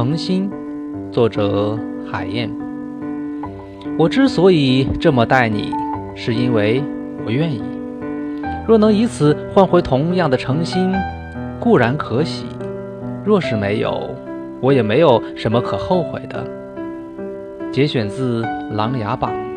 [0.00, 0.50] 诚心
[1.12, 1.78] 作者
[2.10, 2.50] 海燕。
[3.98, 5.74] 我之所以这么待你
[6.16, 6.82] 是因为
[7.26, 7.62] 我愿意。
[8.66, 10.90] 若能以此换回同样的诚心
[11.60, 12.46] 固然可喜。
[13.26, 14.16] 若是没有
[14.62, 16.46] 我也没有什么可后悔的。
[17.70, 19.49] 节选自琅琊榜。